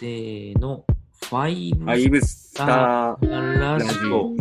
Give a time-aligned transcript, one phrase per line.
[0.00, 0.82] せーの、
[1.28, 4.32] ファイブスターラジオ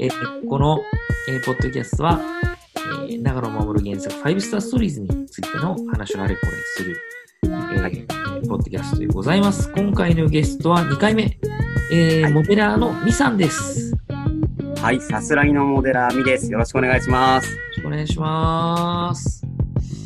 [0.00, 0.80] えーこの、
[1.28, 2.20] えーポッドキャストは、
[3.08, 6.96] えー長野守る原作、ファイブスターストーリーズについての話をあれこれする、
[7.44, 8.04] えーはい
[8.48, 9.70] ポッドキャストでございます。
[9.72, 11.38] 今回のゲストは2回目、
[11.92, 13.92] えーはいモデラーのミさんです。
[13.92, 13.96] よ
[14.82, 16.50] はい、さすらいのモデラーミです。
[16.50, 17.56] よろしくお願いします。
[17.56, 19.43] ろしくお願いします。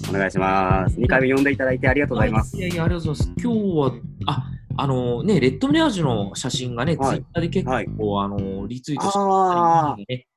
[0.08, 0.98] お願いします。
[0.98, 2.56] 2回目呼んでいただいてありがとうございます。
[2.56, 3.42] いやいや、ありがとうございます。
[3.44, 3.92] 今日は、
[4.26, 10.28] あ、あのね、レッドミラージュの写真がね、はいツイッターで結構、はいあのリツイートしてあいただいて、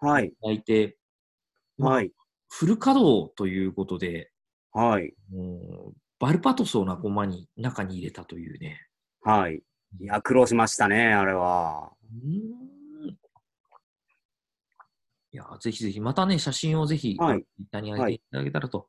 [0.00, 0.96] はい、いただいて、
[1.78, 2.12] はい、
[2.48, 4.30] フル稼働ということで、
[4.72, 8.78] はい、もうバルパトスを仲間に中に入れたというね。
[9.22, 9.62] はい。
[10.00, 11.92] いや、苦労しましたね、あれは。
[12.24, 12.68] うーん
[15.30, 18.88] いや、ぜひぜひ、またね、写真をぜひ、はいツイッターに上げていただけたらと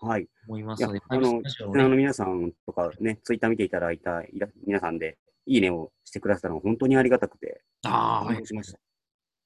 [0.00, 0.28] はい。
[0.46, 1.42] 思いますので、、あの、
[1.88, 4.22] の皆さんとかね、ツイッター見ていただいた
[4.64, 8.46] 皆さんで、いいねをしてくださったのが本当にありがたくて、ああ、はい。
[8.46, 8.74] しましい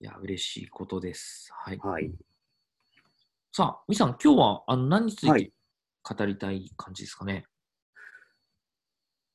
[0.05, 1.49] や、嬉しいことです。
[1.55, 1.79] はい。
[1.79, 1.89] た。
[1.89, 2.13] はい。
[3.53, 5.53] さあ、みさん、今日はあの何についてはい
[6.03, 7.47] 語りたい感じですかね？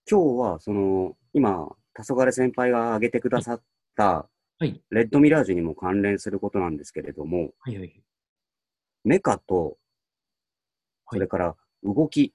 [0.09, 3.63] 今日は、その、今、黄昏先輩が挙げてくださっ
[3.95, 4.83] た、はい。
[4.89, 8.03] レッドミラージュにも関連することなんですけれども、はいはい。
[9.03, 9.75] メカと、はい
[11.11, 12.33] それから動き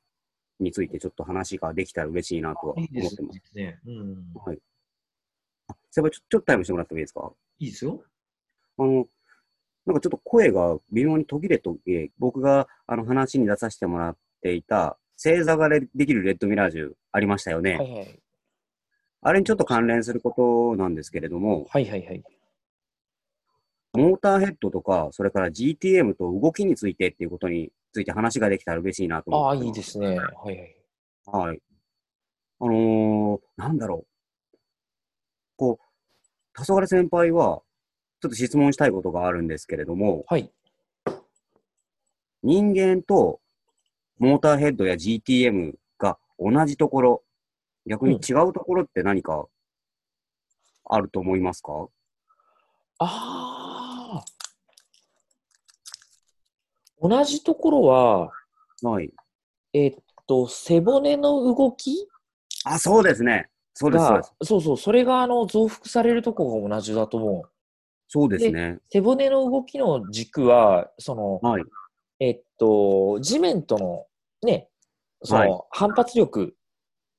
[0.60, 3.40] についてちょっと話ができたら嬉しいなとは思いいですってます。
[3.54, 3.80] ね。
[3.86, 4.14] うん。
[4.44, 4.58] はい。
[5.68, 7.32] あ、先輩ちょ、ちょっとタイムしてもらってもいいですか？
[7.58, 8.02] いいですよ。
[8.78, 9.06] あの、
[9.86, 17.76] なんかちょっと声が微妙に途切れとけ、僕があの話に出させてもらっていた、星座ができるレッドミラージュありましたよね。
[17.76, 18.18] はいはい。
[19.24, 20.32] あれにちょっと関連するこ
[20.76, 22.22] となんですけれども、はいはいはい。
[23.92, 29.66] モーターヘッドとか、それから GTM と動きについてっていうことについて話ができたら嬉しいなとああ、思って。
[29.66, 30.06] いいですね。
[30.08, 30.76] はいはい。
[31.26, 31.62] はい。
[32.60, 34.56] あのー、なんだろう。
[35.56, 37.62] こう、黄昏先輩は、
[38.20, 40.50] ちょっと質問したいことがあるんですけれども、はい。
[42.42, 43.40] 人間と
[44.18, 47.22] モーターヘッドや GTM が同じところ、
[47.86, 49.46] 逆に違うところって何か
[50.84, 51.88] あると思いますか、
[52.98, 53.41] ああ。
[57.02, 58.30] 同じところは、
[58.82, 59.12] はい。
[59.72, 59.96] えっ
[60.26, 62.08] と、背骨の動き
[62.64, 63.48] あ、そうですね。
[63.74, 64.04] そうです、
[64.44, 67.50] そうそうそれがあの増幅されるところが同じだと思う。
[68.08, 68.78] そうですね。
[68.90, 71.64] 背骨の動きの軸は、その、はい。
[72.20, 74.06] えっと、地面との
[74.42, 74.68] ね、
[75.22, 76.54] そはいの反発力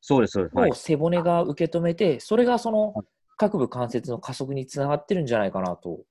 [0.01, 0.55] そうです、そうです。
[0.55, 0.73] はいを。
[0.75, 3.05] 背骨が受け止めて、それがそのはい
[3.37, 6.01] 各部関節の加速につながってるんじゃないかなと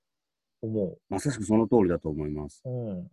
[0.61, 2.63] 思まさしくその通りだと思います。
[2.65, 2.71] う。
[2.71, 3.09] うん。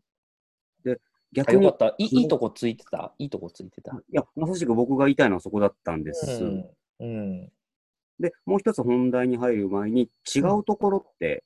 [1.32, 1.96] あ逆に、いよかった。
[1.98, 3.14] いいいいとこついてた？
[3.20, 4.02] いいとこついてた？
[4.12, 6.44] や、まさしく僕が言いたいのはそこだったんです。
[6.44, 6.66] うん。
[7.00, 7.52] うん。
[8.20, 11.44] で、もう一つ本題に入る前に、違うところって、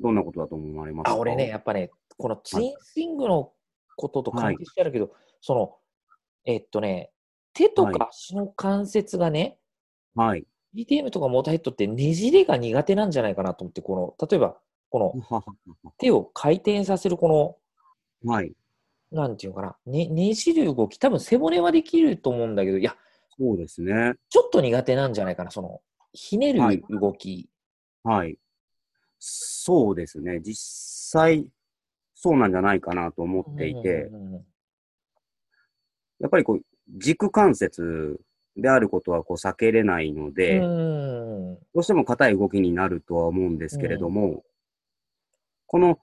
[0.00, 1.12] どんなことだと思われますか？
[1.12, 3.52] あ、俺ね、、やっぱね、このツインスイングの
[3.96, 5.76] ことと関係してあるけど、その、
[6.44, 7.10] えっとね、
[7.52, 9.58] 手とはいか足の関節がね、
[10.14, 10.46] はい。
[10.74, 14.56] DTM とかモーターヘッドってねじれが苦手なんじゃないかなと思って、この、例えば、
[14.90, 15.44] このはは
[15.98, 18.52] 手を回転させるこの、ははい。
[19.14, 22.96] なんていうのかな、ね、ねじる動き、多分背骨はできると思うんだけど、いや、
[23.38, 24.14] そうですね。
[24.28, 25.80] ちょっと苦手なんじゃないかな、その、
[26.12, 27.48] ひねはいる動き。
[28.02, 28.36] はい。
[29.18, 30.40] そうですね。
[30.40, 30.56] 実
[31.20, 31.46] 際、
[32.14, 34.44] そうなんじゃないかなと思っていて、うんうんうん
[36.20, 36.60] やっぱりこう、
[36.96, 38.20] 軸関節
[38.56, 44.44] であることはこう避けれないので、うんどうしても硬い動きになるとは思うんですけれども、
[45.66, 45.98] この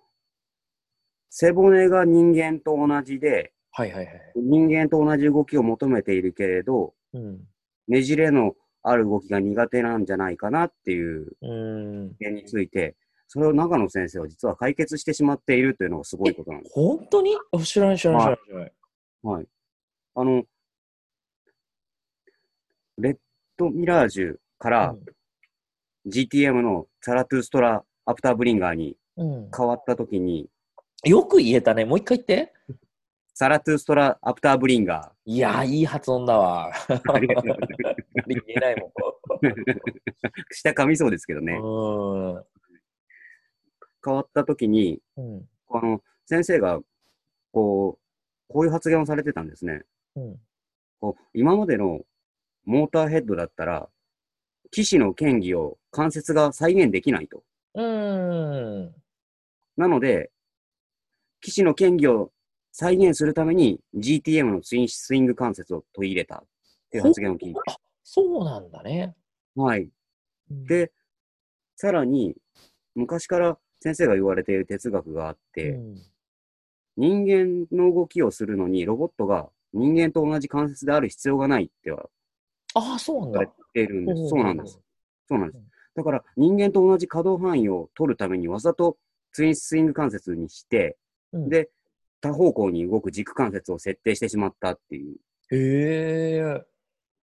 [1.34, 4.34] 背骨が人間と同じで、はいはいはい。
[4.36, 7.40] 人間と同じ動きを求めているけれど、うん。
[7.88, 8.54] ねじれの
[8.84, 12.16] ある動きが苦手なんじゃないかなっていううん。
[12.16, 12.98] 点について、
[13.30, 16.74] それを長野先生は実は解決してしまっているというのがすごいことなんです。
[16.76, 17.34] 本当に？
[17.54, 18.74] あ知らない知らない知らない。
[19.24, 19.46] はい。
[20.16, 20.44] あの、
[22.98, 23.18] レッ
[23.56, 24.96] ドミラージュから、
[26.08, 30.50] GTM のサラトゥーストラアプターブリンガーにうん変わったときに、
[31.04, 31.86] よく言えたね。
[31.86, 32.54] もう一回言って。
[33.34, 36.72] サラトゥーストラアプターブリンガいやー、いい発音だわ。
[36.74, 37.14] ー。
[37.14, 37.58] ありがとう
[38.28, 38.92] 言えないも
[40.52, 41.54] 下噛みそうですけどね。
[41.54, 42.44] ん。
[44.04, 45.46] 変わったときに、うん。
[45.70, 46.80] あの、先生が、
[47.52, 49.84] こう、こういう発言をされてたんですね。
[50.16, 50.36] うん。
[51.00, 52.02] こう今までの
[52.66, 53.90] モーターヘッドだったら、
[54.70, 57.44] 騎士の権利を関節が再現できないと。
[57.74, 58.96] うん。
[59.78, 60.32] なので、
[61.42, 62.32] 騎士の権利を
[62.72, 66.44] 再現するために GTM のツインスイング関節を取り入れた。
[66.90, 67.60] ていう発言を聞いて。
[67.68, 69.16] あ、そうなんだね。
[69.56, 69.90] はい。
[70.52, 70.92] うん、で、
[71.76, 72.36] さらに、
[72.96, 76.02] 昔から先生が言われている哲学があって、うん
[76.98, 82.10] 人間の動きをするのにロボットが人間と同じ関節である必要がないっては
[82.74, 83.52] ああ、そうなんだ。
[83.74, 84.30] ているんです。
[84.30, 84.80] そうなんです。
[85.28, 85.66] そうなんですうん。
[85.96, 88.98] だから人間と同じ可動範囲を取るためにわざと
[89.34, 90.98] ツインスイング関節にして、
[91.34, 91.70] うんで、
[92.20, 95.16] 多方向に動く軸関節を設定してしまったっていう。
[95.52, 96.66] へえ。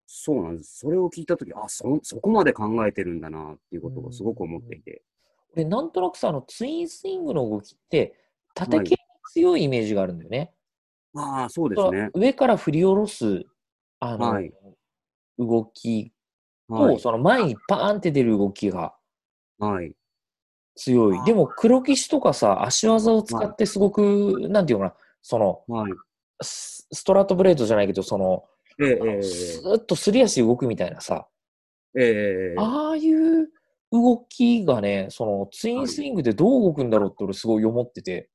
[0.06, 0.80] そうなんです。
[0.80, 5.02] それを聞いたとき、あ、そ、そこまで考えてるんだなっていうことをすごく思っていて。
[5.56, 8.16] 俺、なんとなくさ、あの、ツインスイングの動きって、
[8.54, 8.98] 縦系に
[9.34, 10.54] 強いイメージがあるんだよね。
[11.16, 12.12] ああ、そうですね。
[12.14, 13.46] 上から振り下ろす、
[14.00, 14.54] あの、はい
[15.38, 16.14] 動き
[16.68, 17.00] と、はい。
[17.00, 18.96] その前にパーンって出る動きが
[19.60, 19.96] はい。
[20.76, 21.24] 強い。
[21.26, 25.92] でも、黒騎士とかさ、足技を使ってすごく、なんていうのかな、その、はい。
[26.42, 28.44] スストラットブレードじゃないけど、その、
[28.80, 31.28] ええええスーッとすり足で動くみたいなさ、
[31.98, 32.10] えええ
[32.54, 33.50] えああいう
[33.92, 38.30] 動きがね、そのツインスイングでどう動くんだろうって俺すごい思ってて、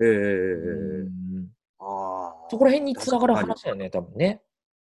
[0.00, 1.10] ええええう
[1.40, 1.48] ん。
[1.80, 2.48] ああ。
[2.50, 4.42] そこら辺につながる話だよね、多分ね。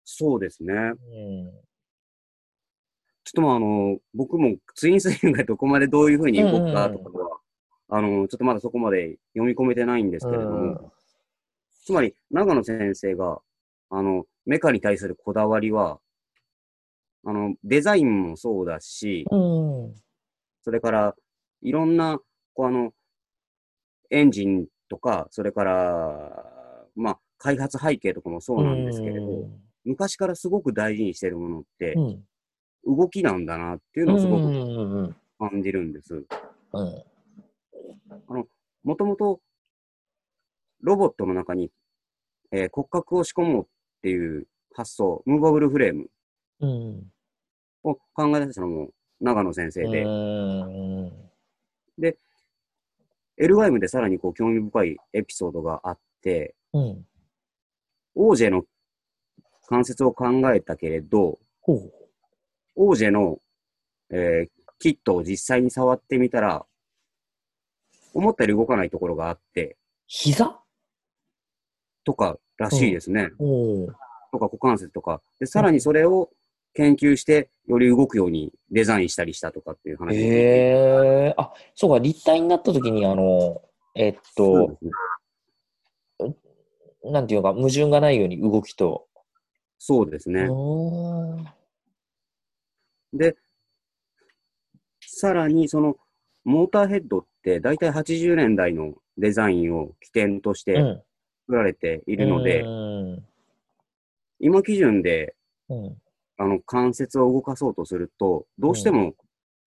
[0.04, 0.74] そうですね。
[0.74, 1.65] うん
[3.26, 7.38] ちょっとまあ、あの、僕もツインスイングがどこまでどういうふうに動くかとかは、
[7.90, 10.92] あの、ちょっとまだそこまで読み込めてないんですけれども、うん
[11.86, 13.40] つまり、長野先生が、
[13.92, 16.00] あの、メカに対するこだわりは、
[17.24, 19.96] あの、デザインもそうだし、うん。
[20.64, 21.16] それから、
[21.62, 22.20] いろんな、
[22.56, 22.92] こう、あの、
[24.10, 29.48] エンジンとか、それから、まあ、開発背景とかもそうなんですけれど、
[29.84, 32.24] 昔からすごく大事にしてるものってう、ん。
[32.86, 34.16] 動きなんだなっていううん。
[34.16, 35.16] のをすごく
[35.52, 36.26] 感じるんです。
[36.74, 37.04] うん。
[38.84, 39.42] もともと、
[40.82, 41.72] ロボットの中に、
[42.52, 43.68] えー骨格を仕込もうっ
[44.02, 46.10] ていう発想、ムーバブルフレーム
[46.60, 47.12] うん。
[47.84, 48.90] を考え出したのも
[49.20, 51.12] 長野先生で、うん。
[53.38, 57.06] LYM でさらにこう興味深いエピソードがあって、うん。
[58.16, 58.64] オージェの
[59.68, 61.92] 関節を考えたけれど、ほう。
[62.76, 63.40] オージェの、
[64.12, 66.66] えーキットを実際に触ってみたら、
[68.14, 70.60] 思ったより動かないところがあって、膝？
[72.04, 73.30] とからしいですね。
[74.32, 75.22] とか股関節とか。
[75.40, 76.30] で、さらにそれを
[76.74, 81.34] 研究して、より動くようにデザインしたりしたとかっていう話へえ。
[81.38, 83.62] あ、そうか、立体になった時に、あの、
[83.96, 84.78] えっと
[86.20, 86.32] ね。
[87.06, 89.08] なんていうのか、矛盾がないように動きと。
[89.80, 90.48] そうですね。
[93.16, 93.36] で、
[95.02, 95.96] さらにその
[96.44, 101.02] モーターヘッドって大体80年代のデザインを起点としてうん。
[101.48, 103.26] 作られているので、うん。
[104.40, 105.36] 今基準で
[105.70, 105.98] うん。
[106.38, 109.14] あの関節を動かそうとすると、どうしても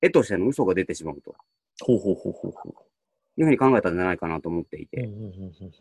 [0.02, 1.34] 絵としての嘘が出てしまうと
[1.80, 2.84] ほうほうほうほうほ
[3.38, 5.08] いうふうに考えたんじゃないかなと思っていて、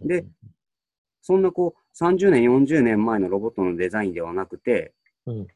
[0.04, 0.26] で、
[1.22, 4.94] そんなこう30年、40年前のロボットのデザインではなくて、
[5.26, 5.48] うん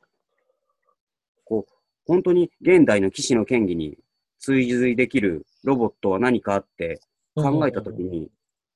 [1.45, 1.80] こう
[2.11, 3.97] 本当に現代の騎士の権利に
[4.37, 6.99] 追随できるロボットは何かあって
[7.35, 8.29] 考えたときに、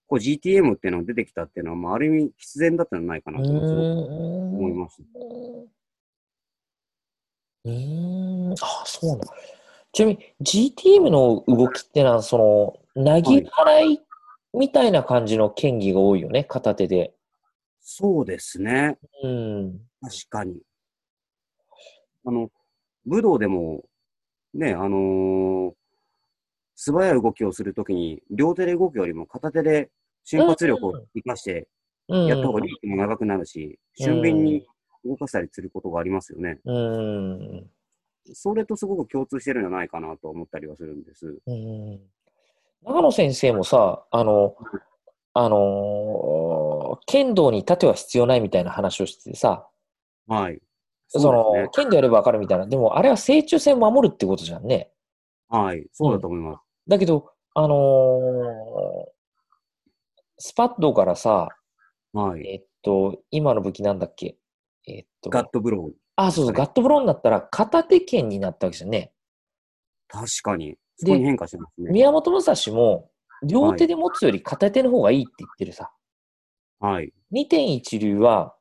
[0.08, 4.80] こう GTM っていうのが出てきたっていうのは、まあ、ある意味必然だったんじゃないかなと思いうん。
[4.80, 5.02] ます。
[7.66, 8.54] うん。
[8.54, 9.34] あ、そうなんだ。
[9.92, 14.02] ちなみに GTM の動きってのは、その、投げ払い
[14.54, 17.14] みたいな感じの剣技が多いよね、片手で。
[17.82, 18.98] そうですね。
[19.24, 19.80] うん。
[20.02, 20.62] 確かに。
[22.24, 22.50] あの、
[23.06, 23.84] 武道でも、
[24.54, 25.74] ね、あのー
[26.78, 29.90] 素早い動きをするときに、両手で動くよりも片手で
[30.26, 31.70] 瞬発力を生かして
[32.10, 32.28] うん。
[32.28, 34.66] やった方がリーチも長くなるし、俊敏に
[35.06, 36.60] 動かしたりすることがありますよね。
[36.66, 37.70] うん。
[38.34, 41.38] それとすごく共通してるんじゃないかなと思ったりはするんです。
[41.46, 42.00] うん。
[42.84, 44.56] 長野先生もさ、あの、
[45.34, 49.68] あのー剣道に盾は必要ないみたいな話をしててさ、
[50.28, 50.62] はい。
[51.08, 52.68] その、剣道やればわかるみたいな。
[52.68, 54.92] でも、あれは正中線を守るってことじゃんね。
[55.50, 55.88] はい。
[55.94, 56.62] そうだと思います。
[56.88, 59.16] だけど、あのー
[60.38, 61.48] スパッドからさ、
[62.12, 62.46] はい。
[62.46, 64.36] えっと、今の武器なんだっけ？
[64.86, 65.92] えっと、ガットブロー。
[66.18, 69.14] あ、そうそう、ガットブローになったら片手剣になったわけじゃんね。
[70.10, 70.76] 確かに。
[70.98, 71.92] そこに変化してますね。
[71.92, 73.10] 宮本武蔵も、
[73.44, 75.92] 両手で持つより片手の方がいいって言ってるさ。
[76.82, 77.14] はい。
[77.32, 78.55] 二点一流は、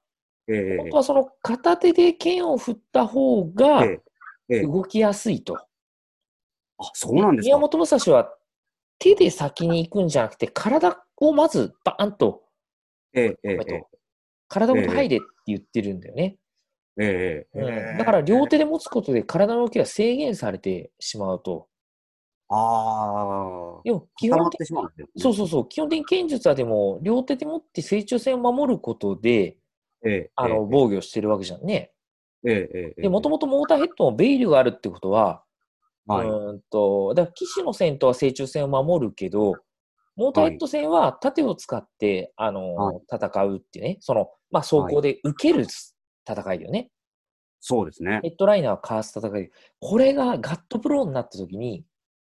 [0.48, 4.00] ええ本当はその片手で剣を振った方がえ
[4.48, 5.56] えええ動きやすいと。
[5.56, 7.60] あ、そうなんです宮か。
[7.60, 8.34] 本武蔵は
[8.98, 12.42] 手で先に行くんじゃなくて、体をまずバーンと、
[13.14, 13.84] えええええっとええ
[14.48, 16.36] 体ごと入れって言ってるんだよね。
[16.96, 21.68] ええうん、だから両手で持つことで体の動きが制限されてしまうと。
[22.48, 23.82] ああ。
[24.16, 25.12] 基本的てしまうんですよね。
[25.16, 29.56] そうそうそう、基本的に剣術はでも、両手で持って正中線を守ることで、
[30.04, 31.92] ええあの、防御してるわけじゃんね。
[32.46, 35.44] ええええで、もともとモーターヘッドもベイルがあるってことは、
[36.06, 36.28] はい。
[36.28, 39.54] うーんと、だから騎士の戦闘は正中線を守るけど、
[40.16, 45.66] モーターヘッド戦は盾を使って、あの、はい戦うっていうね、その、まあ、走行で受ける
[46.28, 46.90] 戦いだよね。
[47.60, 48.20] そうですね。
[48.22, 49.50] ヘッドライナーはかわす戦い。
[49.80, 51.84] これがガットプロになった時に、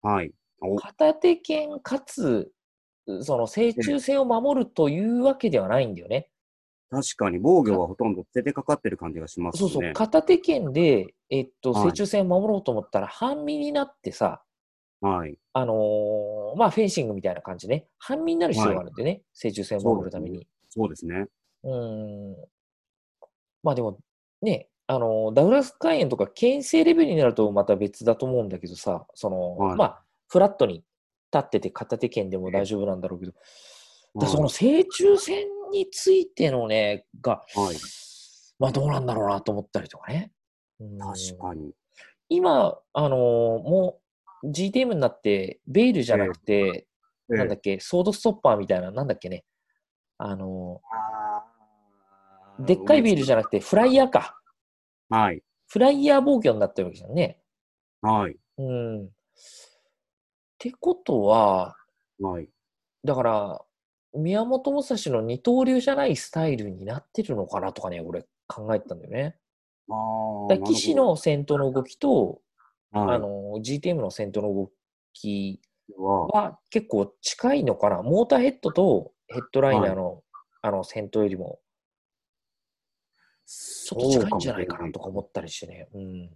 [0.02, 0.32] はい。
[0.60, 2.50] お片手剣かつ、
[3.20, 6.30] その正中線を守るというわけではないんだよね。
[6.90, 9.71] 確かに防御はほとんど捨ててかかってる感じがしますね。
[9.71, 14.42] そうそう、片手剣で、えっと、はい正中線を守ろうと思ったら、半身になってさ、
[15.00, 15.38] はい。
[15.52, 20.47] あのーまあ、フェンシングみたいな感じね、半身になる必要があるんでね、正中線を守るために。
[20.71, 21.26] そうですね。
[21.62, 22.37] うーん。
[23.62, 23.99] まあでも、
[24.42, 30.76] ね、あのーダグラス肝炎とか牽制レベルになるとまた別だと思うんだけどさ、その、はいまあ、フラットに
[31.33, 33.33] 立ってて片手剣でも大丈夫なんだろうけど、
[34.17, 37.77] だその正中線についてのね、が、はい。
[38.59, 40.33] まあどうなんだろうなと思ったりとかね。
[40.81, 41.73] うん確かに。
[42.29, 44.00] 今、あのーも
[44.43, 46.87] う GTM になって、ベイルじゃなくて、
[47.29, 49.45] なんだっけ、ソードストッパーみたいな、なんだっけね。
[50.19, 54.41] あのーでっかいビールじゃなくて、フライヤーか。
[55.09, 55.43] はい。
[55.69, 57.41] フライヤー防御になってるわけじゃんね。
[58.03, 58.37] はい。
[58.59, 59.07] うん。
[59.07, 59.09] っ
[60.59, 61.77] てことは、
[62.21, 62.49] はい。
[63.05, 63.61] だから、
[64.15, 69.37] 宮本武蔵の二刀流じゃないスタイルになってるのかなとかね、俺考えてたんだよね。
[69.91, 72.41] あ騎士の戦闘の動きと、
[72.93, 74.71] なるほど、あの、GTM の戦闘の動
[75.12, 75.61] き
[75.97, 78.03] はい、は結構近いのかな。
[78.03, 80.23] モーターヘッドとヘッドライナーの、
[80.61, 81.61] あの戦闘よりも
[83.49, 85.88] ちょっと近いんじゃないかなとか思ったりしてね。
[85.95, 86.31] うん。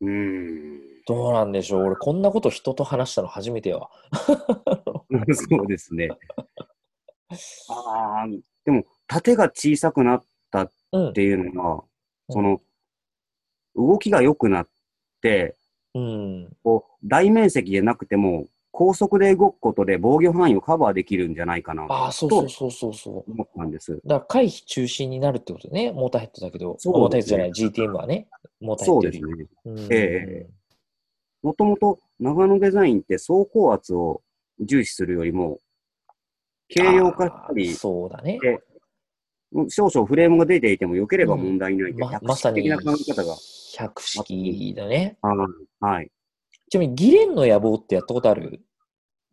[0.00, 0.06] う。
[0.06, 0.80] うん。
[1.06, 1.82] どうなんでしょう。
[1.84, 3.90] 俺こんなこと人と話したの初めてよ。
[5.32, 6.08] そうですね。
[7.30, 8.26] ああ、
[8.64, 11.12] でも、縦が小さくなったっうん。
[11.12, 11.84] ていうのは、
[12.30, 12.60] その、
[13.76, 14.68] 動きが良くなっ
[15.20, 15.56] て、
[15.94, 16.56] うん。
[16.62, 23.30] こう、大面積じゃなくても、高速で動くことで防御範囲をカバーできるんじゃないかなああ、そうそうそうそうそう。
[23.32, 24.00] 思ったんです。
[24.04, 25.90] だから回避中心になるってことね。
[25.90, 26.76] モーターヘッドだけど。
[26.78, 27.50] そうモーターヘッドじゃない、
[27.88, 28.28] GTM はね。
[28.60, 29.44] モーターヘそうッドより。
[29.44, 29.72] ですね。
[29.84, 30.58] うんええ
[31.40, 34.22] もともと長野デザインって走行圧を
[34.58, 35.58] 重視するよりも、
[36.74, 38.38] 軽量化したり、そうだね。
[39.68, 43.36] 少々フレームが出ていても良ければ問題ないという、ま百まさに式的な考え方が。
[43.76, 45.16] 百式だね。
[45.22, 45.36] はい
[45.80, 46.10] はい。
[46.70, 48.60] ちなみにギレンの野望ってやったことある？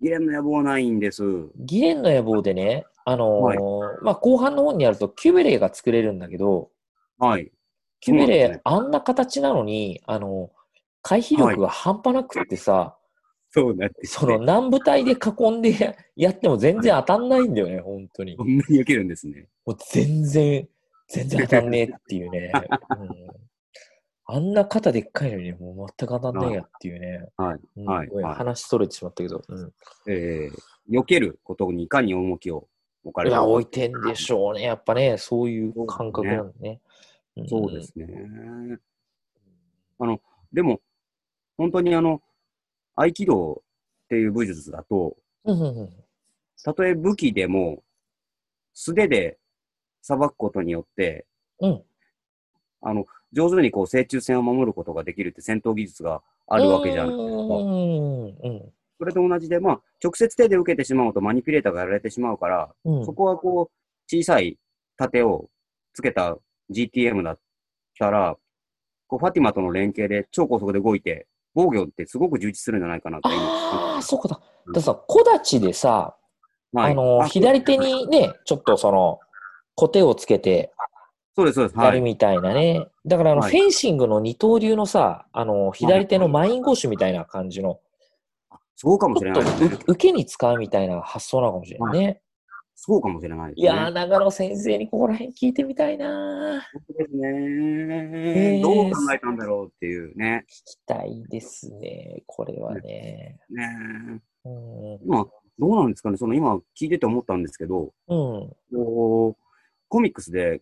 [0.01, 1.23] ギレンの野望はないんです。
[1.57, 6.69] ギレンの野望でね、あのーまあ、後半の方にやるとキュベレーが作れるんだけど、
[7.17, 7.51] はい。
[7.99, 10.51] キュベレー、あんな形なのに、あの、
[11.01, 12.97] 回避力が半端なくってさ、
[13.55, 18.35] そうなんです、その南部隊で囲んで やっても全然当たんないんだよね、本当に。
[18.35, 19.47] こんなに受けるんですね。
[19.65, 20.67] もう全然、
[21.07, 22.51] 全然当たんねえっていうね。
[22.99, 23.09] うん、
[24.25, 27.29] あんな肩でっかいのに、もう全く当たんねえやっていうね。
[27.37, 27.59] はい。
[27.77, 29.41] うんはいごめんはい話それてしまったけど。
[29.47, 29.73] うん
[30.07, 32.67] えー、避けることにいかに重きを
[33.05, 34.63] 置かれいや、るか置いてんでしょうね。
[34.63, 36.81] やっぱね、そういう感覚なんだね。
[37.41, 38.07] んそうですね。
[39.97, 40.19] あの、
[40.51, 40.81] でも、
[41.55, 42.21] 本当にあの、
[42.95, 43.61] 合気道
[44.05, 45.17] っていう武術だと。
[46.63, 47.83] たとえ武器でも、
[48.73, 49.37] 素手で
[50.01, 51.25] 裁くことによって、
[51.59, 51.83] うん。
[52.81, 57.09] あの、上手にこう、正中線を守ることができるって戦闘技術があるわけじゃん。
[57.09, 63.05] うんうんうんそれと同じで、まあ、直接手で受けてしまうとマニピュレーターがやられてしまうから、うん。
[63.05, 63.71] そこはこう、
[64.07, 64.57] 小さい
[64.97, 65.49] 盾を
[65.93, 66.37] つけた
[66.71, 67.39] GTM だっ
[67.99, 68.37] たら、
[69.07, 74.39] こう、ファティマとの連携で超高速で動いて、防御ってすごく充実するんじゃないかなって今ああ、そうかだ。
[74.73, 76.15] ださ、小立ちでさ、
[76.73, 79.19] はいあの、あ左手にね、ちょっとその、
[79.75, 80.73] コテをつけて
[81.35, 81.77] そうです、そうです。
[81.77, 81.97] やはい。
[81.97, 82.87] るみたいなね。
[83.05, 87.79] だから、あの、はいフェンシングの二刀流のさ、あの、左手のマインゴーシュみたいな感じの、
[88.77, 89.49] そうかもしれないね。
[89.61, 92.21] う受けに使うみたいな発想なのかもしれないね。
[92.77, 93.61] そうかもしれないですね。
[93.61, 97.29] いやー、長野先生にここら辺聞いてみたいなー本当ですね、
[98.57, 100.45] えーどう考えたんだろうっていうね。
[100.49, 103.39] 聞きたいですね、これはね。
[103.49, 104.99] ねうん。
[105.05, 105.25] 今、
[105.57, 108.53] どうなんですかねその今聞いてて思ったんですけど、うん。
[109.87, 110.61] コミックスで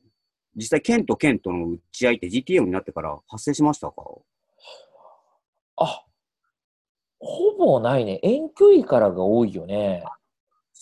[0.55, 4.03] 実際剣と剣との打ち合いって GTM になってから発生しましたか？
[5.77, 6.05] あ、
[7.17, 8.20] ほぼないね。
[8.22, 10.03] 遠距離からが多いよね。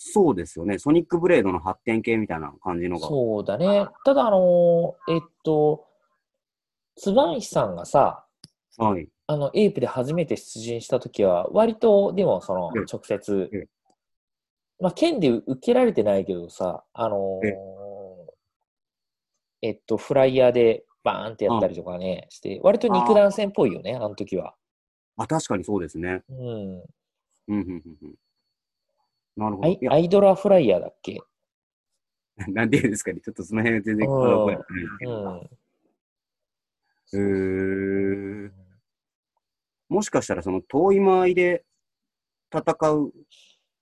[0.04, 0.78] そうですよね。
[0.78, 3.06] ソニックブレードの発展系みたいな感じのが。
[3.06, 3.86] そうだね。
[4.04, 5.86] ただ、あのーえっと、
[6.96, 8.26] つばんしさんがさ、
[8.78, 9.08] はい。
[9.28, 13.68] あの、エイプで初めて出陣したときは、割と、でも、そのうん、直接うん、
[14.80, 17.52] まあ、剣で受けられてないけどさ、あのー
[19.62, 24.54] えっと、フライヤーでバーンってやったりとかね、して、割と肉弾戦っぽいよね、あの時は。
[25.16, 26.22] あ、確かにそうですね。
[26.28, 26.38] うん。
[26.38, 26.44] う
[26.80, 26.84] ん、
[27.48, 28.14] うん、うん。
[29.36, 29.92] うんなるほど。
[29.92, 31.20] アイドラフライヤーだっけ？
[32.48, 33.20] なんでですかね？
[33.20, 35.22] ちょっとその辺全然覚えてないですけど。
[37.14, 38.44] うん。
[38.44, 38.50] へー
[39.88, 41.64] もしかしたらその遠い間合いで
[42.50, 42.62] 戦
[42.92, 43.12] うっ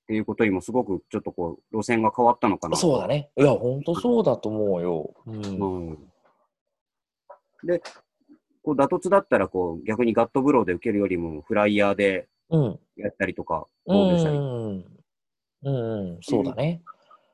[0.09, 2.77] ていうことにもすごくちょっとこう路線が変わったのかな。
[2.77, 3.31] そうだね。
[3.37, 5.15] いや、ほんとそうだと思うよ。
[5.27, 5.45] うん。
[5.45, 6.13] うん。
[7.65, 7.81] で、
[8.63, 12.81] こう打突だったらこう逆にガットブローで受けるよりもフライヤーでうん。
[12.97, 14.31] やったりとか、う防御した？
[14.33, 15.00] り、ん。
[15.63, 15.75] うん。
[15.75, 16.19] うん。
[16.23, 16.83] そうだね。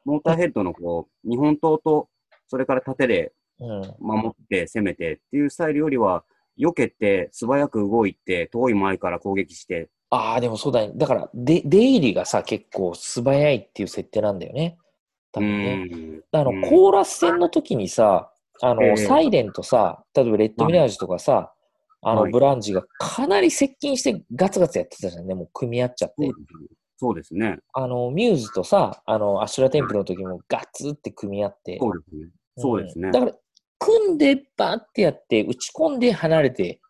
[0.04, 2.08] モーターヘッドのこう日本刀と
[2.46, 3.94] それから盾でうん。
[3.98, 6.24] 守って攻めてっていうスタイルよりは、
[6.58, 10.92] 避けて素早く動いて遠い前から攻撃して、ああ、でもそうだね。
[10.94, 14.78] だから、で、出入りがさ、結構素早いっていう設定なんだよね。
[15.32, 15.74] 多分ね。
[15.76, 18.30] んあの、うんコーラス戦の時にさ、
[18.62, 21.52] あの、ええサイレンとさ、例えばレッドミラージュとかさ、
[22.02, 25.34] あの、はいブランジがかなり接近してガツガツやってたじゃんね。
[25.34, 26.30] もう組み合っちゃって。
[26.98, 27.58] そうですね。
[27.74, 31.78] あの、ミューズとさ、あの、アシュラテンプルの時もガツって組み合って。
[31.78, 32.30] そうですね。
[32.56, 33.08] そうですね。
[33.08, 33.32] んだから、
[33.78, 36.80] 組んでバーってやって、打ち込んで離れてっていう、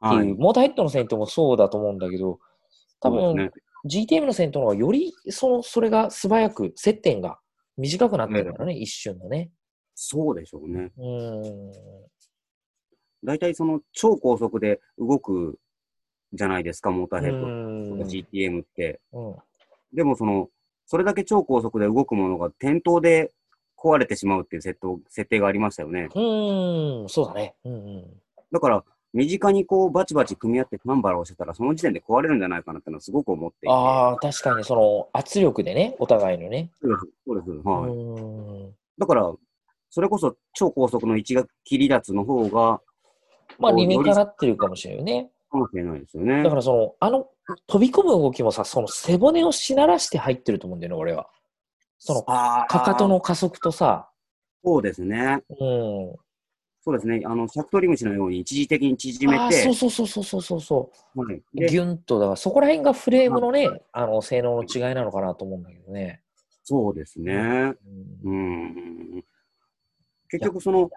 [0.00, 0.26] はい。
[0.34, 2.38] モーターヘッドの戦闘もそうだと思うんだけど、
[3.00, 3.50] 多分、ね
[3.86, 7.38] GTM の戦闘の方がよりそのそれが素早く接点が
[7.76, 9.50] 短くなってるんだろうね、一瞬のね。
[9.94, 10.92] そうでしょうね。
[10.98, 11.72] うーん。
[13.24, 15.58] 大体その超高速で動く
[16.32, 19.00] じゃないですか、モーターヘッド GTM って。
[19.12, 19.34] うん
[19.92, 20.48] でもその、
[20.86, 23.32] それだけ超高速で動くものが点灯で
[23.76, 26.08] 壊れてしまうっていう設定設定がありましたよね。
[26.14, 27.54] うーん、そうだね。
[27.64, 28.04] うんうん。
[28.52, 33.68] だから、身近にこうバチバチ組み合ってファンバラをしてたら、その時点で壊れるんじゃないかなってのはすごく思っていて。
[33.70, 36.70] ああ、確かにその圧力でね、お互いのね。
[36.80, 37.06] そうです。
[37.26, 37.50] そうです。
[37.50, 38.74] うはい。
[38.98, 39.32] だから、
[39.90, 42.80] それこそ超高速の一が切り立つの方が、
[43.58, 45.30] まあ理にかなってるかもしれないよね。
[45.50, 46.42] かもしれないですよね。
[46.42, 47.28] だからその、あの、
[47.66, 51.28] 飛び込む動きもさ、その背骨をしならして入ってると思うんだよね、俺は。
[51.98, 54.10] その、かかとの加速とさ、
[54.62, 55.42] そうですね。
[55.48, 55.56] うん。
[56.82, 57.22] そうですね。
[57.24, 61.20] あの、シャクトリムシのように一時的に縮めて、そうそうそうそうそうそうそう。
[61.20, 66.22] はい、でギュンと、だからそこら辺がフレームのね、あの、性能の違いなのかなと思うんだけどね。
[66.64, 67.74] そうですね。
[68.24, 68.34] うんう
[69.18, 69.24] ん。
[70.30, 70.90] 結局、その、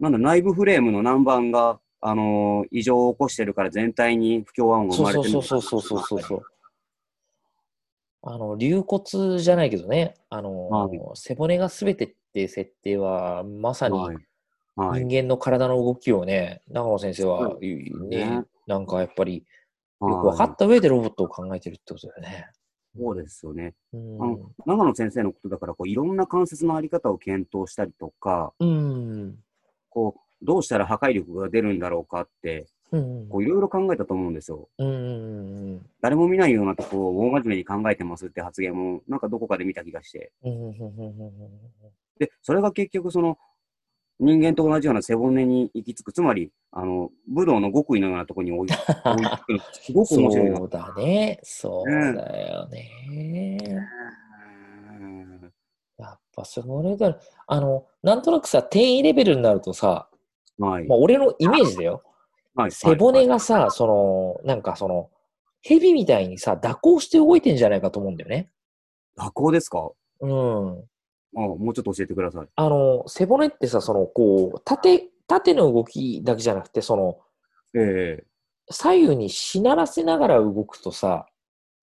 [0.00, 6.42] なんだ、内部フレームの南蛮が、あのー異常を起こしてるから全体に不協和音が生まれてるそうそうそうそうそうそう。
[8.26, 13.98] あの、流骨じゃないけどね、あの、はい背骨が全てっていう設定は、まさに。
[14.76, 19.46] 人間の体の動きをね、長野先生はね、ねなんかやっぱり
[20.00, 22.48] よくはい分かった上でロボットを考えてるってことだよね。
[22.96, 23.74] そうですよね。
[23.92, 29.38] うんあの、長野先生のことだから、こう、いろんな関節のあり方を検討したりとか、うん。
[29.88, 33.28] こう、どうしたら破壊力が出るんだろうかって、うん。
[33.28, 34.68] こう、いろいろ考えたと思うんですよ。
[36.00, 40.32] 誰も見ないようなとこを大真面目に考えてますって発言も、なんかどこかで見た気がして。
[42.18, 43.38] で、それが結局その、
[44.20, 46.12] 人間と同じような背骨に行き着く。
[46.12, 48.76] つまり、あの、武道の極意のようなところに 置いて
[49.44, 49.60] くる。
[49.72, 50.56] すごく面白いな。
[50.58, 51.40] そうだね。
[51.42, 53.58] そうだよね。
[53.70, 53.94] うん
[55.96, 60.08] やっぱそれが、あの、なんとなくさ、転移レベルになるとさ、
[60.58, 60.84] はい。
[60.86, 62.02] まあ、俺のイメージだよ。
[62.54, 65.10] はい背骨はいがさ、その、なんかその、
[65.62, 68.48] 蛇みたいにさ、蛇行して動いてんじゃないかと思うんだよね。
[69.18, 69.90] 蛇行ですか？
[70.20, 70.84] うん。
[71.36, 72.46] あもうちょっと教えてください。
[72.54, 77.18] あの、背骨ってさ、その、こう、縦、縦の動きだけじゃなくて、その、
[77.74, 78.24] ええ
[78.70, 81.26] 左右にしならせながら動くとさ、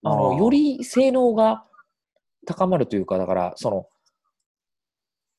[0.03, 1.65] あの、より性能が
[2.47, 3.87] 高まるというか、だから、その、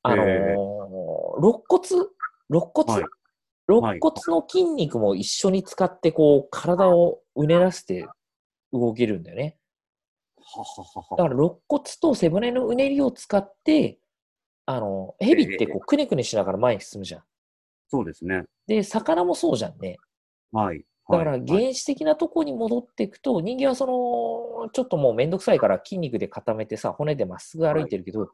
[0.03, 0.55] あのーえ
[1.41, 1.87] 肋骨、
[2.49, 3.03] 肋骨、はい
[3.81, 8.07] 肋骨の筋肉も一緒に使って、こう、体をうねらせて
[8.71, 9.57] 動けるんだよね。
[11.17, 13.99] だから、肋骨と背骨のうねりを使って、
[14.65, 17.23] あの、蛇ってこう、くねくねしながら前に進むじゃん。
[17.89, 18.43] そうですね。
[18.67, 19.97] で、魚もそうじゃんね。
[20.51, 20.85] はい。
[21.09, 28.29] だからはい原始的なとこに戻っていくと、人間はその、ちょっともうめんどくさいから筋肉で固めてさ、骨でまっすぐ歩いてるけど、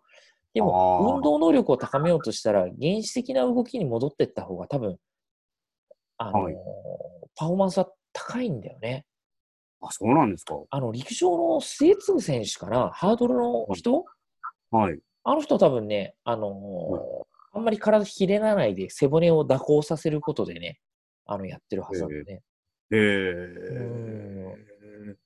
[0.53, 4.97] でも運動能力を高めようとしたら、原始的な動きに戻っていった方が多分、
[6.19, 6.55] あのーはい
[7.35, 9.05] パフォーマンスは高いんだよね。
[9.81, 10.55] あ、そうなんですか。
[10.69, 14.03] あの、陸上の末次選手かな、ハードルの人、
[14.71, 14.99] はい。
[15.23, 16.51] あの人多分ね、あのー
[16.91, 17.01] はい
[17.51, 20.79] ハあんまり体ひれらないで背骨を蛇行させることでね、
[21.25, 22.41] あの、やってるはずなんだよね。
[22.91, 22.99] へえう
[25.11, 25.17] ん。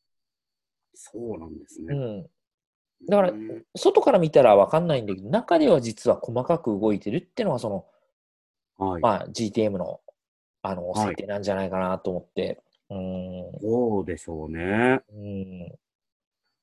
[0.93, 1.95] そうなんですね。
[1.95, 2.23] うん。
[3.10, 7.86] だからうん外から見たらわかんないんだけど、中では実は細かく動いてるっていうのが、その、
[8.77, 9.01] はい。
[9.01, 9.99] まあ、GTM の、
[10.63, 12.60] あの、はい設定なんじゃないかなと思って。
[12.89, 13.60] うん。
[13.62, 15.02] そうでしょうね。
[15.13, 15.71] うん。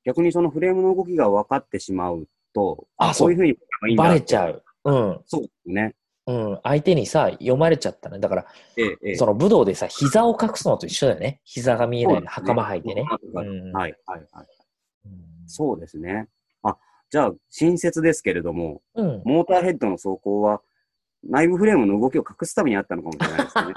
[0.03, 3.51] 逆にそのフレームの動きが分かってしまうと、あこういうふうに
[3.89, 4.63] いいバレちゃう。
[4.83, 5.19] うん。
[5.27, 5.95] そうですね。
[6.27, 6.59] うん。
[6.63, 8.19] 相手にさ、読まれちゃったね。
[8.19, 8.45] だから、
[8.77, 9.15] ええ、ええ。
[9.15, 11.39] その武道でさ、膝を隠すのと一緒だよね。
[11.43, 13.05] 膝が見えないね袴履いてね。
[13.33, 14.21] はい、うんはい、はい。
[15.05, 16.27] うんそうですね。
[16.63, 16.77] あ、
[17.09, 19.21] じゃあ、新説ですけれども、うん。
[19.25, 20.61] モーターヘッドの走行は、
[21.23, 23.73] 内部フレームの動きを隠すためにあったのかもしれないですね。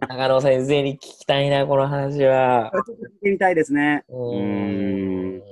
[0.08, 2.72] 中野先生に聞きたいな、この話は。
[2.86, 4.04] ちょっと聞いてみたいですね。
[4.08, 5.42] うんん。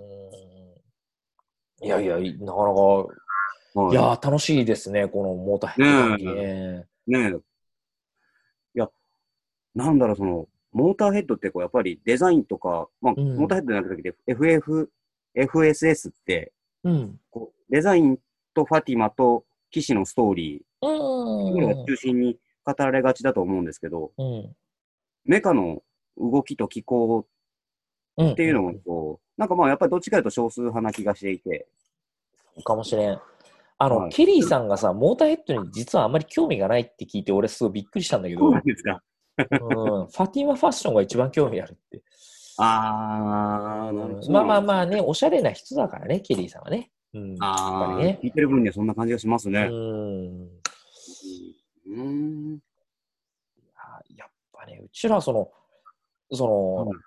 [1.83, 6.87] いやいや、なかなか、はいやー、楽しいですね、このモーターヘッドね。
[7.07, 7.37] ねえ。
[8.75, 8.91] いや、
[9.75, 14.91] なんだろう、その、モーターヘッドってこう、やっぱりデザインとか、まあ、うんモーターヘッドじゃなくて、FF、
[15.35, 16.53] FSS って、
[16.83, 17.21] うん。
[17.31, 18.19] こう、デザイン
[18.55, 24.23] とファティマと騎士のストーリー、これがう中心に語られがちだと思うんですけど、ん。
[24.23, 24.57] うん。
[25.25, 25.83] メカの
[26.17, 27.27] 動きと機構
[28.17, 28.31] うん。
[28.33, 31.67] っていうのも、こう、なんかまあ、やっぱりどっちかというと少数派な気がしていて、
[32.65, 33.21] かもしれん。
[33.79, 39.03] あの、はいケリーさんがさ、モーターヘッドに実はあまり興味がないって聞いて、俺すごいびっくりしたんだけど、そううん、なんですか。
[39.37, 42.03] ファティマファッションが一番興味あるって。
[42.59, 44.33] あー、なるほど。
[44.33, 46.91] まあまあまあね、おしゃれな人だからね、ケリーさんはね。
[47.15, 47.37] うん。
[47.41, 48.21] あー、ぱりね。
[48.23, 49.69] 聞いてる分にはそんな感じがしますね。
[49.71, 50.43] うん。
[50.45, 52.59] うーん。
[53.77, 55.51] あやっぱね、うちらその、
[56.33, 56.99] その、はい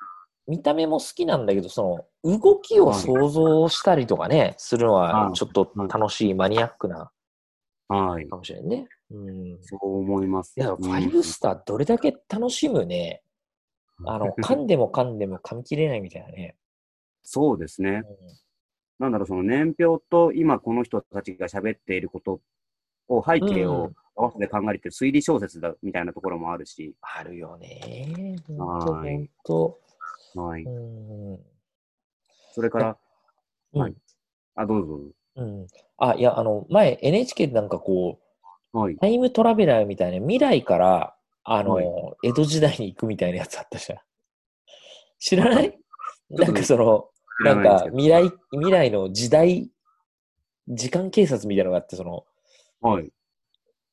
[0.47, 7.11] 見た目も好きなんだけど、その、動きを想像したりとかね、するのははいちょっと楽しい、マニアックな
[7.87, 8.27] はい。
[8.27, 8.87] かもしれんね。
[9.11, 9.45] うん。
[9.53, 10.53] いそう思います。
[10.55, 13.21] や、ファイブスターどれだけ楽しむね。
[14.05, 16.57] あの、 噛んでも噛んでも噛み切れないみたいなね。
[17.21, 18.01] そうですね。
[18.03, 18.48] うん
[18.99, 22.41] なんだろう、その年表と今この人たちが喋っていること
[23.07, 28.35] を背景うんを合わせて考えて推理小説だみたいなところもあるし、あるよね。
[28.57, 30.67] はい。
[32.51, 32.97] それから、
[33.73, 33.95] うんはい
[34.55, 34.99] あ、どうぞ。
[35.37, 35.67] うん。
[35.97, 38.19] あ、いや、あの、前 NHK でなんかこ
[38.73, 38.97] う、はい。
[38.97, 41.85] タイムトラベラーみたいな未来から、あの、はい
[42.23, 43.99] 江戸時代に行くみたいなやつあったじゃん。
[45.17, 45.79] 知らない？
[46.29, 49.71] なんかその、知なんか未来、未来の時代、
[50.67, 52.25] 時間警察みたいなのがあって、その、
[52.81, 53.11] はい。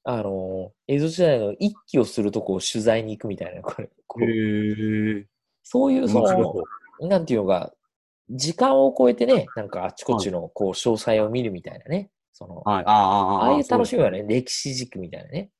[0.04, 3.90] あの、江戸時代の一揆をするとこを取材に行くみたいな、これ。
[4.06, 5.26] こうへえ。
[5.62, 6.64] そういう、そのそ、
[7.06, 7.72] なんていうのが、
[8.30, 12.11] 時間を超えてね、なんかあちこちのこう詳細を見るみたいなね。
[12.32, 12.85] その、はい。
[12.85, 14.04] ああ、ああ、ああいう楽しみみ。
[14.04, 15.50] はね、歴史軸みたいなね。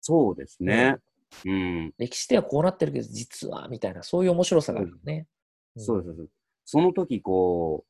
[0.00, 0.96] そうですね。
[1.44, 1.94] うん。
[1.98, 5.26] 歴史ではこうなってるけど、実は、みたいな、そういう面白さがあるよね。
[5.76, 6.28] そうです
[6.66, 7.84] その時、こ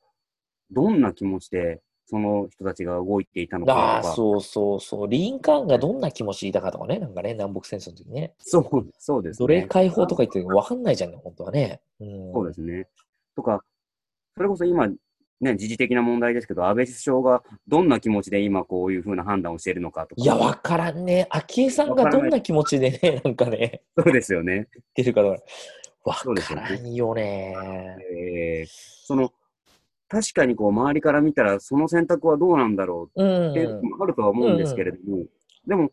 [0.71, 4.15] う、どんな気持ちで、その人たちが動いていたのああ、かとか。
[4.15, 5.09] そうそうそう。
[5.09, 8.35] リンカーンがどんな気持ちでいたかとかね、なんかね、南北戦争の時ね。
[8.39, 9.63] そう、そうです奴ね。
[9.63, 11.81] 隷解放とか言ってるけど分かんないじゃんね、本当はね。
[11.99, 12.87] うん、そうですね。
[13.35, 13.65] とか、
[14.37, 14.89] それこそ今、
[15.41, 20.23] ね、時事的な問題ですけど、安倍首相がどんな気持ちで今こういうふうな判断をしているのかとか。
[20.23, 21.27] いや、分からんね。
[21.31, 24.69] 昭恵さんがどんな気持ちでね、なんかね、そうですよね。
[24.73, 25.37] 言ってるかとか。
[25.37, 27.97] そうですよね分からんよね。
[28.13, 28.67] えー
[29.07, 29.33] その、
[30.09, 33.85] 確かにこう周りから見たら、その選択はどうなんだろううっていうのん。
[33.85, 35.25] もあるとは思うんですけれども、
[35.67, 35.91] でも、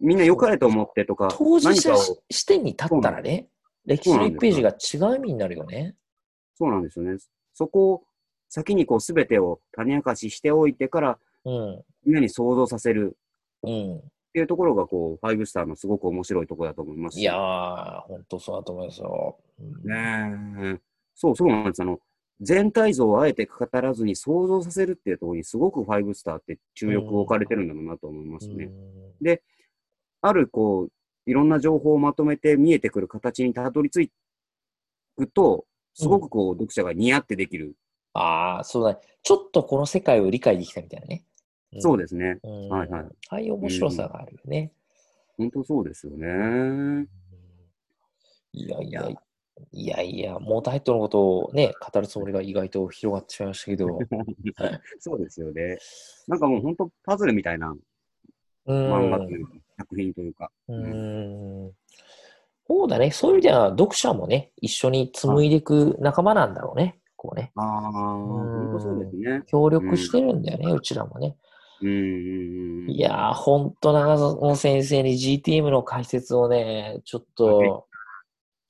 [0.00, 1.94] みんな良かれと思ってとか、当事者
[2.30, 3.48] 視点に立ったらね、
[3.84, 5.94] 歴史の1ページが違う意味になるよね。
[6.56, 7.18] そうなんですよね。
[7.52, 8.04] そこを
[8.48, 11.82] 先にこう全てを種明かししておいてから、うん。
[12.04, 13.16] みんなに想像させる
[13.62, 14.00] うん。
[14.34, 17.20] っていうところが、こう、ファイブスターのすごく面白いところだと思いますし。
[17.20, 19.38] いやー、本当そうだと思いますよ。
[19.60, 20.80] うんねえ。
[21.14, 21.82] そうそうなんです。
[21.82, 22.00] あの、
[22.40, 28.64] 全体像をあえて語らずに想像させるっていうところにすごくファイブスターって注力を置かれてるんだろうなと思いますね。
[28.64, 29.38] うん
[30.26, 30.90] ある、こう、
[31.26, 34.10] いろんな情報をまとめて見えてくる形にたどり着
[35.16, 37.76] くと、すごくこう、読者が似合ってできる。
[38.14, 39.00] ああ、そうだね。
[39.22, 41.24] ちょっとこの世界を理解できたみたいなね。
[41.78, 42.38] そうですね。
[42.42, 44.72] うんはいはいああいう面白さがあるよね。
[45.36, 47.06] 本当そうですよね。
[48.52, 49.08] いやいや、
[49.72, 53.98] いやいや、モーターヘッドのことをね、語るつもりが意外と広がってしまいましたけど。
[55.00, 55.78] そうですよね。
[56.28, 57.74] なんかもう本当パズルみたいな
[58.66, 60.50] うん漫画というか、作品というか。
[60.68, 61.72] うん。
[62.66, 63.10] そうだね。
[63.10, 66.98] そういう意味では、読者もね、一緒に紡いでいく仲間なんだろうね。
[67.16, 67.52] こうね。
[67.56, 69.42] ああ、本当そうですね。
[69.46, 71.36] 協力してるんだよね、うちらもね。
[71.84, 72.90] ううんうんうん。
[72.90, 77.86] いやー、ほんと長野先生に GTM の解説をね、ちょっと、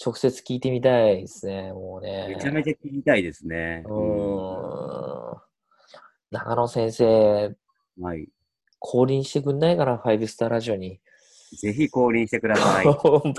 [0.05, 2.29] 直接聞いてみたいですね、もうね。
[2.29, 3.85] めちゃめちゃ聞きたいですね。
[3.87, 5.41] うーん。
[6.31, 7.57] 長野先生、
[8.01, 8.29] はい。
[8.81, 11.01] 降臨してくんないかな、ファイブスターラジオに。
[11.55, 12.87] ぜひ降臨してください。
[12.87, 12.97] まあ、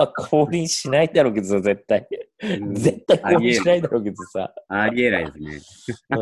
[0.08, 2.06] 降臨しないだろうけどさ、絶対。
[2.42, 4.52] うん絶対降臨しないだろうけどさ。
[4.68, 5.60] ありえないですね。
[6.10, 6.18] うん。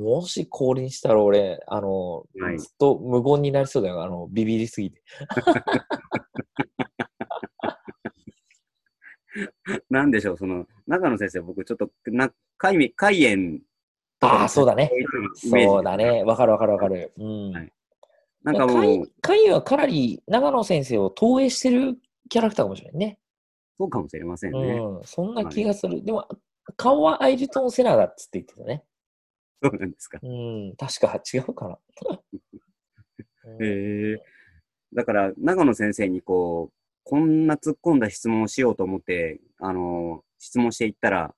[0.00, 4.02] もし降臨したら俺、あの、はいずっと無言になりそうだよ。
[4.02, 5.02] あの、ビビりすぎて。
[9.88, 13.58] なんでしょう、その、長野先生、僕ちょっと、な、海み、海炎
[14.20, 14.90] ああ、そうだね。
[15.34, 16.22] そうだね。
[16.22, 17.12] わかるわかるわかる。
[17.18, 17.52] うん。
[17.52, 17.72] はい
[18.44, 21.96] なんかも会う、会はかなり長野先生を投影してる
[22.28, 23.18] キャラクターかもしれないね。
[23.78, 24.58] そうかもしれませんね。
[24.58, 25.04] うん。
[25.04, 26.04] そんな気がする。
[26.04, 26.26] でも、
[26.76, 28.84] 顔はアイルトン・セナだっつって言ってたね。
[29.62, 30.18] そうなんですか。
[30.22, 30.74] うん。
[30.76, 31.78] 確か違うかな。
[33.44, 34.22] う んへえ。
[34.92, 36.74] だから、長野先生にこう、
[37.04, 41.34] こんな突っ込んだ質問をしようと思って、あの、質問していったら、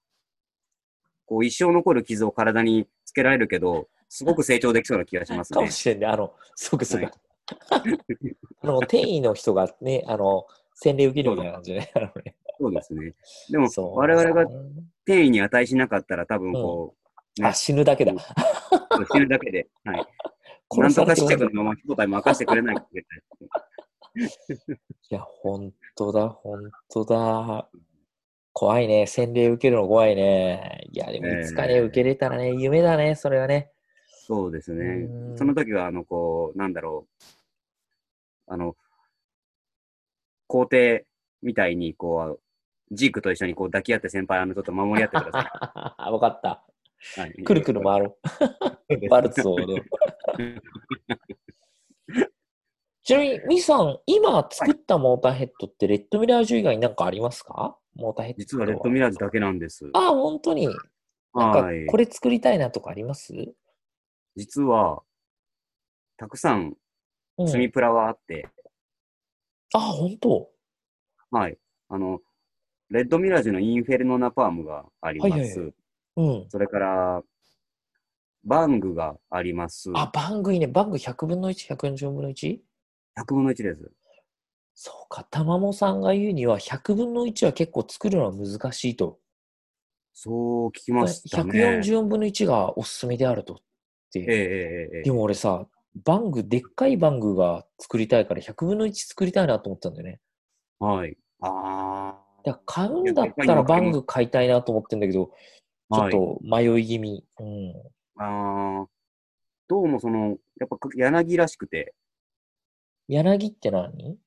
[1.26, 5.70] こう、一生残る傷を体につけられるけど、すごく成長できそうな気がしますねかも。
[5.70, 6.06] しれんね。
[6.06, 7.12] あの、そうかそうか。
[7.70, 7.82] は
[8.62, 11.92] あの、転移の人がね、あの、洗礼受けるみたいな感じでね。
[12.58, 13.14] そうですね。
[13.50, 14.42] でも、そう我々が
[15.04, 16.94] 転移に値しなかったら、多分こ
[17.38, 18.12] う、ねあ、死ぬだけだ。
[19.12, 20.06] 死ぬだけで、はい。
[20.76, 22.98] な殺んとか試着のまま正体任せてくれないかい
[24.20, 27.68] いや、本当だ、本当だ。
[28.52, 29.06] 怖いね。
[29.06, 30.86] 洗礼受けるの怖いね。
[30.92, 33.72] いや、でもいつかね、ええ受けれたらね、夢だね、それはね。
[34.26, 35.34] そうですねう。
[35.34, 37.24] んその時は、あの、こう、なんだろう。
[38.46, 38.74] あの、
[40.46, 41.06] 皇帝
[41.42, 46.64] みたいに、こう、ジークと一緒にこう抱き合って先輩、あの、ちょっと守り合ってくださ わかった。
[47.18, 47.20] い。
[47.20, 48.16] はい、くるくる回ろ
[48.96, 49.08] う。
[49.10, 49.56] バルツを。
[53.02, 57.78] ちなみに、ミさん、今作ったモーターヘッドって、レッドミラージュ以外に何かありますか？
[57.94, 58.38] モーターヘッド。
[58.38, 59.90] 実はレッドミラーズだけなんです。
[59.92, 60.66] ああ、本当に。
[61.34, 61.84] なんかはい、。
[61.86, 63.34] これ作りたいなとかあります？
[64.36, 65.02] 実は、
[66.16, 66.76] たくさん
[67.38, 68.48] うん積みプラはあって、
[69.72, 70.50] ああ、本当？
[71.30, 71.58] はい。
[71.88, 72.20] あの、
[72.90, 75.30] レッドミラージュのインフェルノナパームがあります。
[75.32, 75.72] はいはいは
[76.16, 76.46] うん。
[76.48, 77.22] それから、
[78.44, 79.90] バングがあります。
[79.94, 80.68] あ、バングいいね。
[80.68, 82.60] バング100分の1、140分の 1?
[83.16, 83.90] 100分の1です。
[84.74, 89.18] そうか、玉もさんが言うには、100分の1は結構作るのは難しいと。
[90.12, 91.80] そう聞きましたね。
[91.80, 93.60] 144分の1がおすすめであると
[94.22, 95.66] でも俺さ、
[96.04, 100.20] バング、でっかいバングが作りたいから100分の1作りたいなと思ったんだよね。
[100.78, 101.16] はい。
[101.40, 105.30] あだから買うんだったらバング買いたいなと思ってんだけど、ち
[105.90, 106.00] あ。
[106.00, 106.14] はい。
[106.14, 107.24] ょっと迷い気味。
[107.40, 108.22] うん。
[108.22, 108.86] ああ。
[109.66, 111.94] どうもその、やっぱ柳らしくて、
[113.08, 114.18] 柳って何？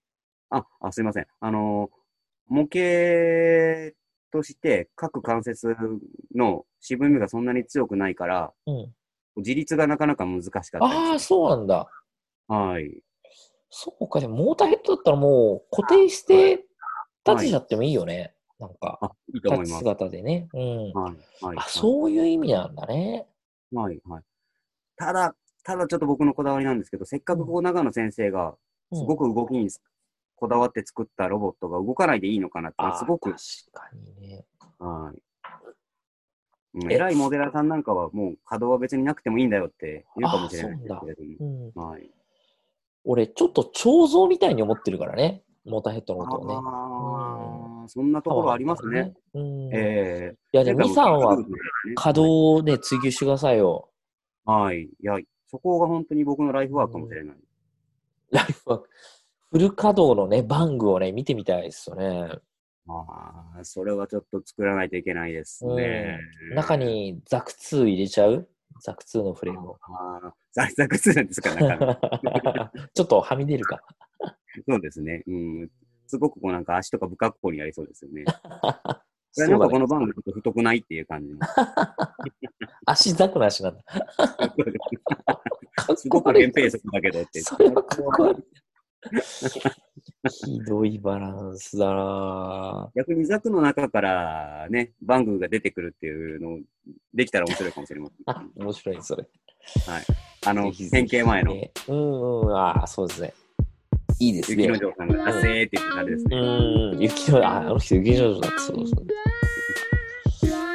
[0.50, 1.28] あ、あ、すいません。
[1.40, 1.90] あの、
[2.48, 3.96] 模型
[4.32, 5.76] として各関節
[6.36, 8.94] の渋みがそんなに強くないから、うん。
[9.38, 11.90] 自立がなかなか難しかったりああ、そうなんだ。
[12.48, 13.02] はい。
[13.70, 16.66] そうか、でもモーターヘッドだったらもう固定して
[17.26, 18.34] 立てちゃってもいいよね。
[18.60, 19.78] なんか、あ、いいと思います。
[19.80, 20.50] 姿でね。
[20.54, 20.94] うん。
[20.94, 21.46] はい。
[21.46, 21.58] はい。
[21.58, 23.28] あ、そういう意味なんだね。
[23.74, 24.02] はい。
[24.06, 24.24] はい。
[24.96, 28.56] ただ、ただちょっと僕のこだわりなんですけど、せっかくこう長野先生が
[28.92, 29.70] うんすごく動きに
[30.36, 33.42] こだわって作ったロボットが動かないでいいのかなって、すごく、確
[33.74, 34.46] かにね。
[34.80, 35.22] はい。
[36.84, 41.72] うんえ偉いモデラーさんなんかはもう稼働は別になくてもいいんだよって言うかもしれないですけれどうん。
[41.74, 41.88] も。
[41.90, 42.10] はい。
[43.04, 45.44] 俺、ちょっと彫像みたいに思ってるからね。
[45.66, 46.56] モーターヘッドのことをね。
[46.56, 49.14] ああ、そんなところありますね。。
[49.34, 49.44] うん。
[49.68, 53.90] いえや、でも、ミさんは稼働働をね、追求してくださいよ。
[54.46, 54.84] はい。
[54.84, 55.18] いや、
[55.50, 57.38] そこが本当に僕のライフワークかもしれない。
[58.32, 58.90] ライフワーク。
[59.52, 62.30] フル稼働のね、バングをね、見てみたいですよね。
[62.90, 66.20] ああ、それはちょっと作らないといけないですね。
[66.54, 68.48] 中にザク2入れちゃう？
[68.82, 69.78] ザク2のフレームを。
[69.82, 71.76] ああ、ザクザク2なんですか、中
[72.74, 73.82] 身 ちょっとはみ出るか。
[74.68, 75.24] そうですね。
[75.28, 75.70] うん。
[76.08, 78.24] すごくこうなんか足とか不格好になりそうですよね。
[78.26, 78.32] こ
[79.34, 81.40] それなんかこの番組ちょっと太くないっていう感じの。
[82.88, 83.84] 足ザクなしなんだ。
[85.96, 87.42] すごくこ悪い扁平足だけどって。
[87.42, 88.44] それはかっこ悪い。
[90.30, 96.60] ひどいバランスだな逆にザクの中からね、バングが出てくるっていうの
[97.14, 98.18] できたら面白いかもしれません。
[98.26, 99.28] あ、 面白い、それ。
[100.46, 103.34] あの、ぜひぜひ変形前のねうんうん、ああ、そうですね。
[104.20, 104.64] いいですね。
[104.64, 106.98] 雪の城さんが達成って言ってたんですうね。
[106.98, 109.08] ん、雪の、あ、あの人雪の女だってそうそう。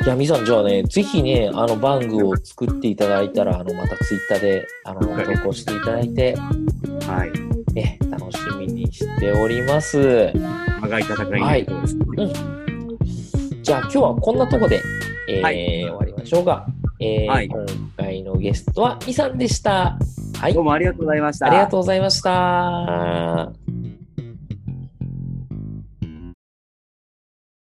[0.05, 6.35] いや、みさん、じゃあね、ぜひね、あの、バングを作っていただいたら、あの、またツイッターで、あの、投稿していただいて、
[7.07, 7.73] はい。
[7.73, 10.33] ね、楽しみにしております。
[10.81, 13.63] 長い戦いになりそうです。
[13.63, 14.83] じゃあ、今日はこんなとこで、
[15.29, 16.67] えーはい終わりましょうか。
[16.99, 17.65] えーはい今
[17.97, 19.97] 回のゲストは、みさんでした。
[20.41, 20.65] はいどう。
[20.65, 21.47] もありがとうございました。
[21.47, 23.72] ありがとうございました。